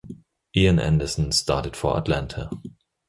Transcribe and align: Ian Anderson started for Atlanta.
Ian 0.57 0.79
Anderson 0.79 1.31
started 1.31 1.75
for 1.75 1.95
Atlanta. 1.95 2.49